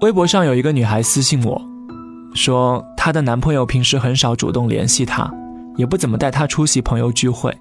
[0.00, 1.60] 微博上有一个女孩私信我，
[2.32, 5.28] 说她的男朋友平时很少主动联系她，
[5.76, 7.52] 也不怎么带她出席朋友聚会，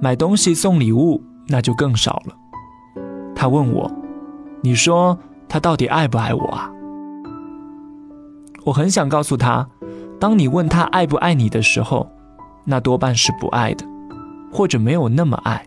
[0.00, 2.34] 买东西送礼物那就更少了。
[3.36, 3.88] 她问我
[4.60, 5.16] ：“你说
[5.48, 6.68] 他到底爱不爱我啊？”
[8.64, 9.68] 我很想告诉她，
[10.18, 12.10] 当你问他爱不爱你的时候，
[12.64, 13.86] 那多半是不爱的，
[14.52, 15.64] 或者没有那么爱。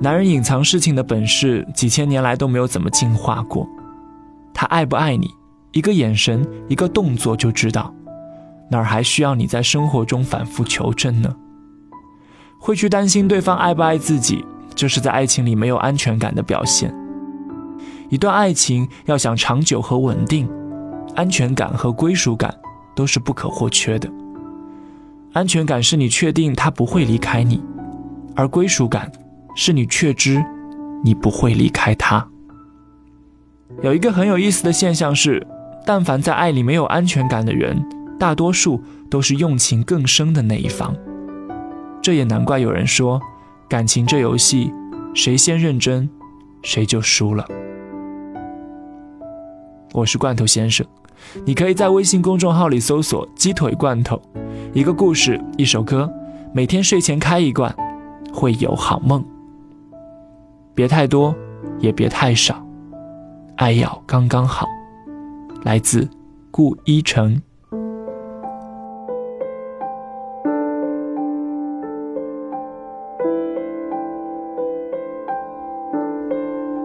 [0.00, 3.66] 男人隐藏事情的本事，几千年来都没有怎么进化过。
[4.54, 5.28] 他爱不爱你，
[5.72, 7.92] 一个眼神，一个动作就知道，
[8.70, 11.34] 哪儿还需要你在生活中反复求证呢？
[12.60, 14.42] 会去担心对方爱不爱自己，
[14.74, 16.94] 就是在爱情里没有安全感的表现。
[18.08, 20.48] 一段爱情要想长久和稳定，
[21.16, 22.54] 安全感和归属感
[22.94, 24.08] 都是不可或缺的。
[25.32, 27.60] 安全感是你确定他不会离开你，
[28.36, 29.10] 而归属感
[29.56, 30.42] 是你确知
[31.02, 32.24] 你不会离开他。
[33.84, 35.46] 有一个很有意思的现象是，
[35.84, 37.84] 但凡在爱里没有安全感的人，
[38.18, 40.96] 大多数都是用情更深的那一方。
[42.00, 43.20] 这也难怪有人说，
[43.68, 44.72] 感情这游戏，
[45.14, 46.08] 谁先认真，
[46.62, 47.46] 谁就输了。
[49.92, 50.86] 我是罐头先生，
[51.44, 54.18] 你可以在微信公众号里搜索“鸡腿罐头”，
[54.72, 56.10] 一个故事，一首歌，
[56.54, 57.76] 每天睡前开一罐，
[58.32, 59.22] 会有好梦。
[60.74, 61.36] 别太多，
[61.80, 62.63] 也别太少。
[63.56, 64.66] 爱要刚刚好，
[65.62, 66.08] 来自
[66.50, 67.40] 顾一成。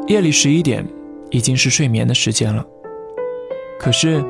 [0.06, 0.86] 夜里十一点，
[1.32, 2.64] 已经是睡眠的时间了。
[3.80, 4.24] 可是，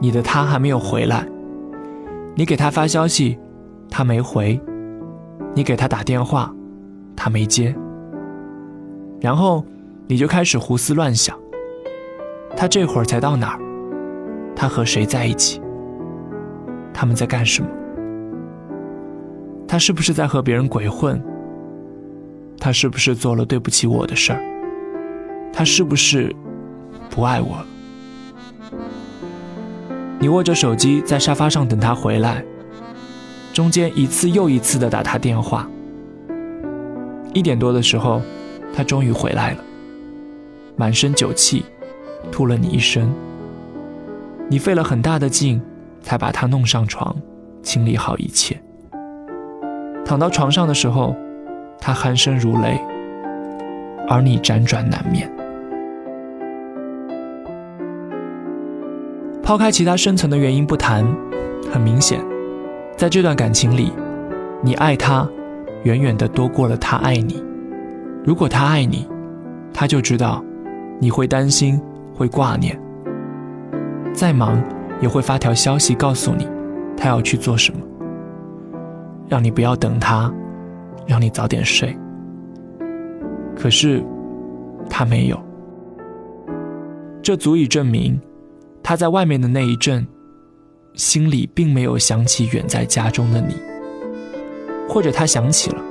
[0.00, 1.26] 你的他还没有回来。
[2.34, 3.38] 你给他发消息，
[3.90, 4.58] 他没回；
[5.54, 6.50] 你给他打电话，
[7.14, 7.74] 他没接。
[9.20, 9.62] 然后，
[10.08, 11.38] 你就开始胡思乱想。
[12.56, 13.60] 他这会儿才到哪儿？
[14.54, 15.60] 他和谁在一起？
[16.94, 17.68] 他们在干什么？
[19.66, 21.20] 他是不是在和别人鬼混？
[22.58, 24.40] 他是不是做了对不起我的事儿？
[25.52, 26.34] 他是不是
[27.10, 27.66] 不爱我了？
[30.20, 32.44] 你握着手机在沙发上等他回来，
[33.52, 35.68] 中间一次又一次的打他电话。
[37.34, 38.22] 一点多的时候，
[38.72, 39.64] 他终于回来了，
[40.76, 41.64] 满身酒气。
[42.30, 43.12] 吐了你一身，
[44.48, 45.60] 你费了很大的劲，
[46.00, 47.14] 才把他弄上床，
[47.62, 48.60] 清理好一切。
[50.04, 51.14] 躺到床上的时候，
[51.80, 52.80] 他鼾声如雷，
[54.08, 55.30] 而你辗转难眠。
[59.42, 61.04] 抛开其他深层的原因不谈，
[61.70, 62.20] 很明显，
[62.96, 63.92] 在这段感情里，
[64.62, 65.28] 你爱他，
[65.82, 67.42] 远远的多过了他爱你。
[68.24, 69.06] 如果他爱你，
[69.74, 70.42] 他就知道
[71.00, 71.80] 你会担心。
[72.22, 72.80] 会挂念，
[74.14, 74.62] 再忙
[75.00, 76.46] 也会发条消息告诉你，
[76.96, 77.80] 他要去做什么，
[79.28, 80.32] 让你不要等他，
[81.04, 81.98] 让你早点睡。
[83.56, 84.00] 可是
[84.88, 85.42] 他没有，
[87.20, 88.20] 这足以证明
[88.84, 90.06] 他在外面的那一阵，
[90.94, 93.56] 心里并没有想起远在家中的你，
[94.88, 95.82] 或者他想起了，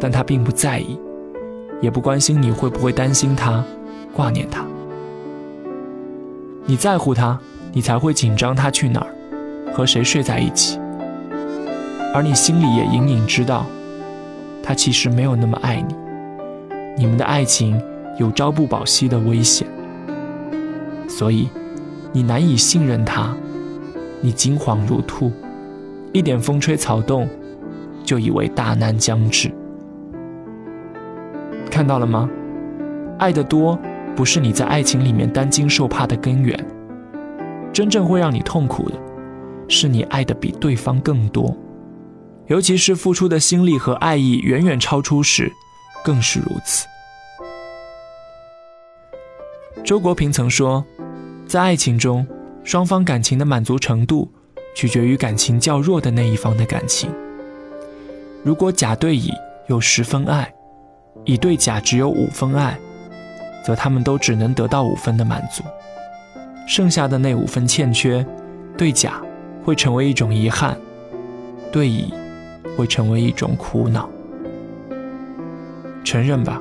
[0.00, 0.98] 但他并不在意，
[1.82, 3.62] 也不关心你会不会担心他，
[4.14, 4.64] 挂念他。
[6.66, 7.38] 你在乎他，
[7.72, 9.08] 你才会紧张他去哪儿，
[9.74, 10.80] 和谁睡在一起。
[12.14, 13.66] 而你心里也隐隐知道，
[14.62, 15.94] 他其实没有那么爱你，
[16.96, 17.78] 你们的爱情
[18.18, 19.68] 有朝不保夕的危险。
[21.06, 21.50] 所以，
[22.12, 23.36] 你难以信任他，
[24.22, 25.30] 你惊惶如兔，
[26.12, 27.28] 一点风吹草动，
[28.04, 29.52] 就以为大难将至。
[31.70, 32.26] 看到了吗？
[33.18, 33.78] 爱的多。
[34.16, 36.58] 不是你在爱情里面担惊受怕的根源，
[37.72, 38.96] 真正会让你痛苦的，
[39.68, 41.56] 是你爱的比对方更多，
[42.46, 45.50] 尤其是付出的心力和爱意远远超出时，
[46.04, 46.86] 更是如此。
[49.84, 50.84] 周国平曾说，
[51.46, 52.26] 在爱情中，
[52.62, 54.30] 双方感情的满足程度，
[54.74, 57.10] 取决于感情较弱的那一方的感情。
[58.42, 59.30] 如果甲对乙
[59.66, 60.50] 有十分爱，
[61.24, 62.78] 乙对甲只有五分爱。
[63.64, 65.64] 则他们都只能得到五分的满足，
[66.68, 68.24] 剩下的那五分欠缺，
[68.76, 69.22] 对甲
[69.64, 70.76] 会成为一种遗憾，
[71.72, 72.12] 对乙
[72.76, 74.08] 会成为一种苦恼。
[76.04, 76.60] 承认吧，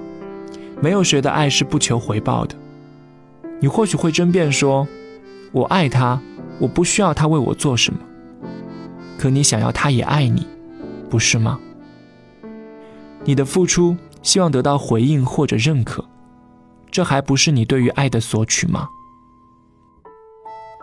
[0.82, 2.56] 没有谁的爱是不求回报的。
[3.60, 4.88] 你或许会争辩说
[5.52, 6.22] ：“我爱他，
[6.60, 8.00] 我不需要他为我做什么。”
[9.20, 10.48] 可你想要他也爱你，
[11.10, 11.60] 不是吗？
[13.26, 16.04] 你的付出希望得到回应或者认可。
[16.94, 18.88] 这还不是你对于爱的索取吗？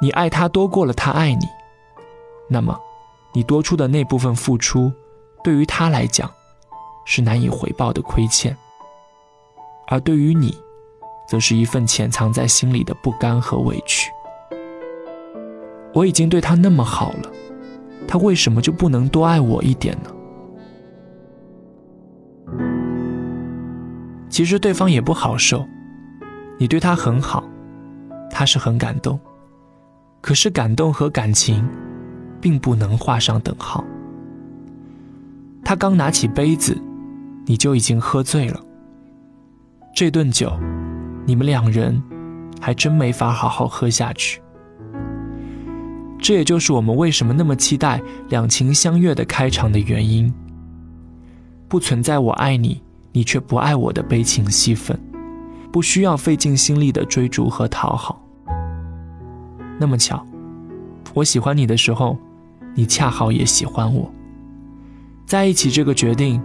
[0.03, 1.47] 你爱他多过了他爱你，
[2.49, 2.77] 那么，
[3.33, 4.93] 你多出的那部分付出，
[5.45, 6.29] 对于他来讲，
[7.07, 8.53] 是难以回报的亏欠；
[9.87, 10.53] 而对于你，
[11.29, 14.11] 则是一份潜藏在心里的不甘和委屈。
[15.95, 17.31] 我已经对他那么好了，
[18.09, 20.11] 他为什么就不能多爱我一点呢？
[24.29, 25.65] 其实对方也不好受，
[26.61, 27.43] 你对他很好，
[28.31, 29.19] 他是很感动。
[30.21, 31.67] 可是感动和感情，
[32.39, 33.83] 并不能画上等号。
[35.65, 36.77] 他刚拿起杯子，
[37.47, 38.61] 你就已经喝醉了。
[39.95, 40.53] 这顿酒，
[41.25, 41.99] 你们两人
[42.61, 44.43] 还真没法好好喝下去。
[46.19, 50.31] 这也就是我们为什么那么期待两情相悦的开场的原因。
[51.69, 55.01] 不存在我爱你，你却不爱我的悲情戏份，
[55.73, 58.21] 不需要费尽心力的追逐和讨好。
[59.79, 60.25] 那么巧，
[61.15, 62.19] 我喜欢你的时候，
[62.75, 64.13] 你恰好也喜欢我。
[65.25, 66.43] 在一起这个决定，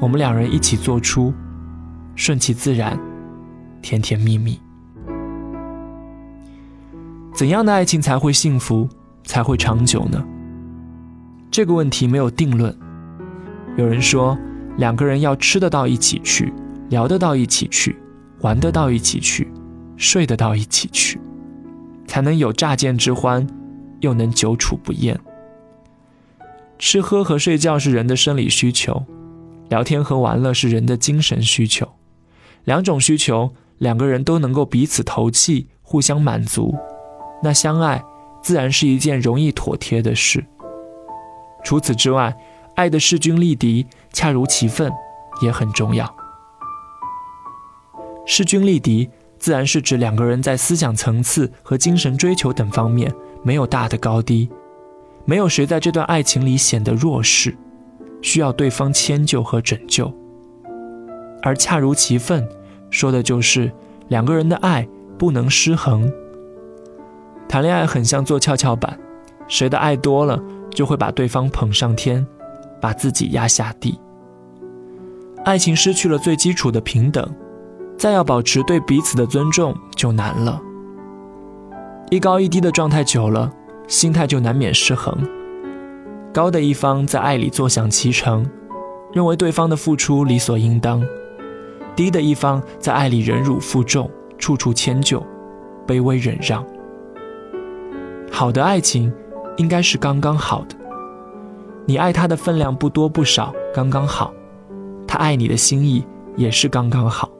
[0.00, 1.32] 我们两人一起做出，
[2.14, 2.98] 顺其自然，
[3.80, 4.58] 甜甜蜜蜜。
[7.34, 8.88] 怎样的爱情才会幸福，
[9.24, 10.22] 才会长久呢？
[11.50, 12.74] 这个问题没有定论。
[13.76, 14.36] 有人说，
[14.76, 16.52] 两个人要吃得到一起去，
[16.88, 17.96] 聊得到一起去，
[18.42, 19.50] 玩得到一起去，
[19.96, 21.18] 睡得到一起去。
[22.06, 23.46] 才能有乍见之欢，
[24.00, 25.18] 又能久处不厌。
[26.78, 29.04] 吃喝和睡觉是人的生理需求，
[29.68, 31.88] 聊天和玩乐是人的精神需求。
[32.64, 36.76] 两种需求，两个人都能够彼此投契，互相满足，
[37.42, 38.02] 那相爱
[38.42, 40.44] 自然是一件容易妥帖的事。
[41.64, 42.36] 除此之外，
[42.74, 44.90] 爱的势均力敌、恰如其分
[45.40, 46.12] 也很重要。
[48.26, 49.08] 势均力敌。
[49.38, 54.48] 自然是指两个人在思想层次和精神追求等方面没有大的高低，
[55.24, 57.56] 没有谁在这段爱情里显得弱势，
[58.20, 60.14] 需要对方迁就和拯救。
[61.42, 62.48] 而恰如其分，
[62.88, 63.72] 说的就是
[64.06, 64.86] 两个人的爱
[65.18, 66.08] 不能失衡。
[67.48, 68.96] 谈恋爱很像坐跷跷板，
[69.48, 70.40] 谁的爱多了，
[70.70, 72.24] 就会把对方捧上天，
[72.80, 73.98] 把自己压下地。
[75.44, 77.28] 爱情失去了最基础的平等。
[78.02, 80.60] 再要保持对彼此的尊重就难了。
[82.10, 83.48] 一高一低的状态久了，
[83.86, 85.16] 心态就难免失衡。
[86.34, 88.44] 高的一方在爱里坐享其成，
[89.12, 91.00] 认为对方的付出理所应当；
[91.94, 95.24] 低的一方在爱里忍辱负重，处处迁就，
[95.86, 96.66] 卑微忍让。
[98.32, 99.12] 好的爱情
[99.58, 100.74] 应该是刚刚好的，
[101.86, 104.32] 你爱他的分量不多不少，刚刚好；
[105.06, 106.04] 他爱你的心意
[106.36, 107.30] 也是刚刚好。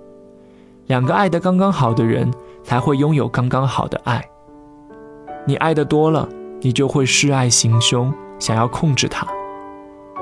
[0.87, 2.31] 两个爱得刚刚好的人，
[2.62, 4.23] 才会拥有刚刚好的爱。
[5.46, 6.29] 你爱的多了，
[6.61, 9.26] 你就会示爱行凶，想要控制他；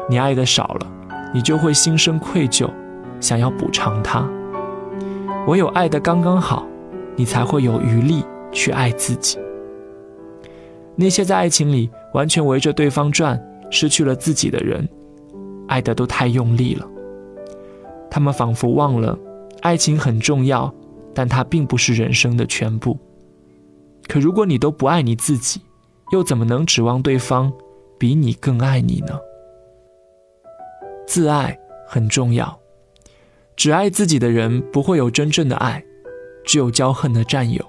[0.09, 0.87] 你爱的少了，
[1.33, 2.69] 你就会心生愧疚，
[3.21, 4.29] 想要补偿他。
[5.47, 6.67] 唯有爱得刚刚好，
[7.17, 8.23] 你才会有余力
[8.53, 9.39] 去爱自己。
[10.95, 14.87] 那些在爱情里完全围着对方转，失去了自己的人，
[15.69, 16.87] 爱的都太用力了，
[18.11, 19.19] 他们仿佛忘了。
[19.63, 20.73] 爱情很重要，
[21.15, 22.99] 但它并不是人生的全部。
[24.09, 25.61] 可如果你都不爱你自己，
[26.13, 27.53] 又怎么能指望对方
[27.99, 29.19] 比你更爱你呢？
[31.07, 31.57] 自爱
[31.87, 32.59] 很重要，
[33.57, 35.85] 只爱自己的人不会有真正的爱，
[36.45, 37.63] 只有骄横的占有；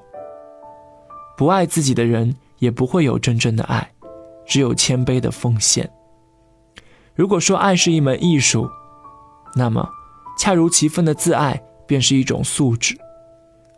[1.37, 3.91] 不爱自己的人也不会有真正的爱，
[4.45, 5.89] 只有谦卑的奉献。
[7.13, 8.69] 如果说爱是一门艺术，
[9.55, 9.87] 那么
[10.39, 11.61] 恰如其分的自爱。
[11.91, 12.97] 便是一种素质，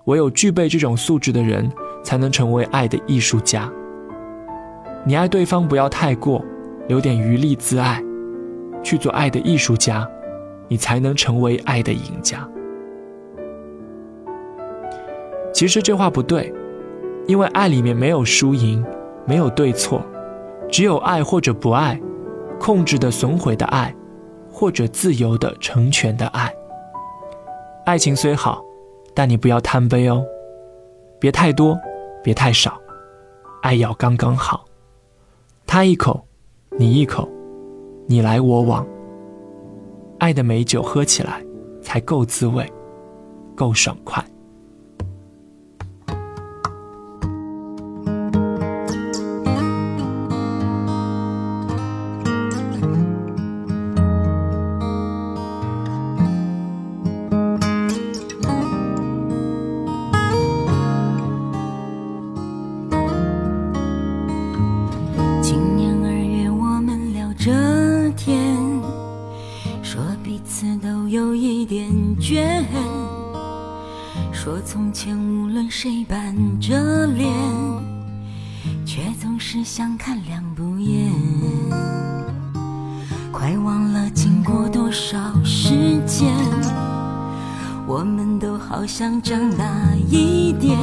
[0.05, 1.67] 唯有具备这种素质的人，
[2.03, 3.67] 才能成为爱的艺术家。
[5.03, 6.46] 你爱对方不要太过，
[6.88, 8.00] 留点余力自爱，
[8.84, 10.08] 去做爱的艺术家，
[10.67, 12.48] 你才能成为爱的赢家。
[15.51, 16.53] 其实这话不对，
[17.25, 18.86] 因为爱里面没有输赢，
[19.25, 20.05] 没有对错，
[20.70, 22.00] 只有爱或者不爱，
[22.60, 23.91] 控制的损毁的爱，
[24.51, 26.53] 或者自由的成全的爱。
[27.85, 28.63] 爱情虽好，
[29.13, 30.25] 但你不要贪杯哦，
[31.19, 31.77] 别太多，
[32.23, 32.79] 别太少，
[33.61, 34.63] 爱要刚刚好。
[35.67, 36.25] 他一口，
[36.77, 37.27] 你一口，
[38.07, 38.87] 你来我往，
[40.19, 41.43] 爱的美酒喝起来
[41.81, 42.65] 才够滋味，
[43.53, 44.23] 够爽快。
[74.83, 77.33] 从前无论谁板着脸，
[78.85, 81.09] 却总是相看两不厌。
[83.31, 86.35] 快忘了经过多少时间，
[87.87, 89.65] 我们都好像长大
[90.09, 90.77] 一点。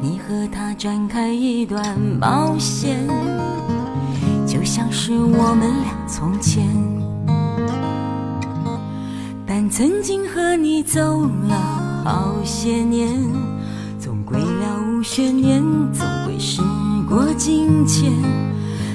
[0.00, 3.06] 你和他展开一段冒险，
[4.46, 6.66] 就像是我们俩从前。
[9.46, 11.87] 但曾经和你走了。
[12.10, 13.22] 好些年，
[14.00, 15.62] 总归了无悬念，
[15.92, 16.62] 总归时
[17.06, 18.10] 过境迁。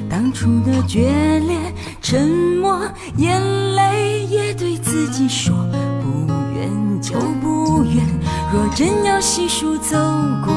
[0.09, 1.55] 当初的决裂、
[2.01, 2.27] 沉
[2.59, 2.81] 默、
[3.17, 3.39] 眼
[3.75, 5.55] 泪，也对自己说
[6.01, 8.03] 不愿就不愿。
[8.51, 9.95] 若真要细数走
[10.43, 10.51] 过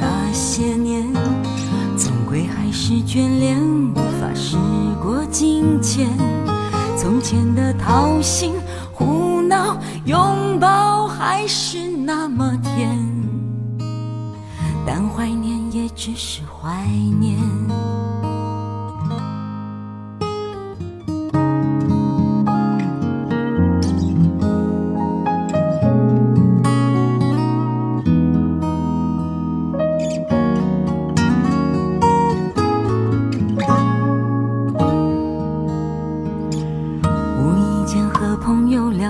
[0.00, 1.06] 那些年，
[1.96, 3.56] 总归还是眷恋，
[3.94, 4.56] 无法时
[5.00, 6.08] 过境迁。
[6.96, 8.52] 从前的掏心
[10.04, 11.90] 拥抱，还是。
[12.02, 12.98] 那么甜，
[14.84, 16.84] 但怀念也只是怀
[17.20, 17.38] 念。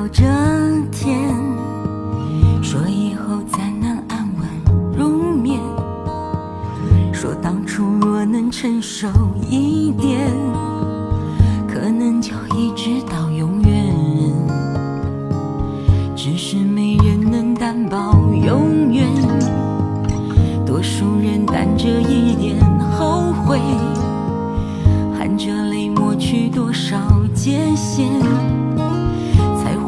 [0.01, 0.25] 聊着
[0.91, 1.29] 天。
[2.63, 5.61] 说以后再难安稳入眠。
[7.13, 9.07] 说当初若能成熟
[9.47, 10.31] 一点，
[11.69, 13.95] 可能就一直到永远。
[16.17, 19.07] 只是没人能担保永远，
[20.65, 22.59] 多数人担着一点
[22.93, 23.61] 后悔，
[25.19, 26.97] 含着泪抹去多少
[27.35, 28.09] 界限。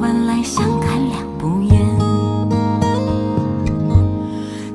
[0.02, 1.80] 换来相看两不厌，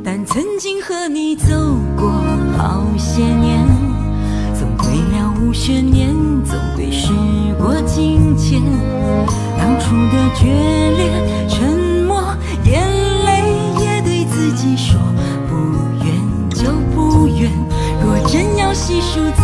[0.01, 1.53] 但曾经和你走
[1.97, 2.09] 过
[2.57, 3.59] 好些年，
[4.57, 6.15] 总归了无悬念，
[6.45, 7.11] 总归时
[7.59, 8.61] 过境迁。
[9.57, 10.45] 当初的决
[10.95, 11.11] 裂、
[11.49, 12.23] 沉默、
[12.63, 12.81] 眼
[13.25, 14.97] 泪，也对自己说
[15.49, 15.55] 不
[16.05, 17.51] 愿就不愿。
[18.01, 19.19] 若真要细数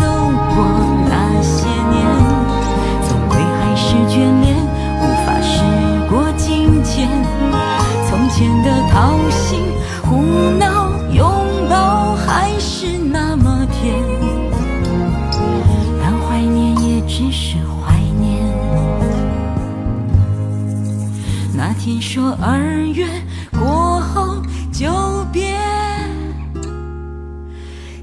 [22.40, 22.58] 二
[22.94, 23.06] 月
[23.52, 25.56] 过后就别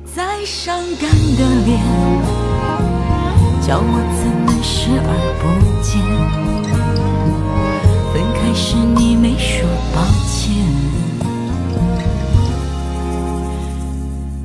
[0.05, 1.79] 再伤感的脸，
[3.61, 5.43] 叫我怎能视而不
[5.81, 6.01] 见？
[8.13, 10.65] 分开时你没说抱歉，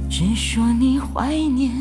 [0.08, 1.72] 只说你怀念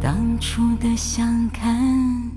[0.00, 2.29] 当初的相看。